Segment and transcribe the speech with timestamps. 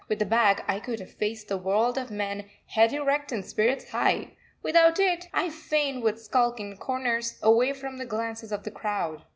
[0.09, 3.91] With the bag I could have faced the world of men head erect and spirits
[3.91, 4.31] high;
[4.63, 9.21] without it, I fain would skulk in corners, away from the glances of the crowd.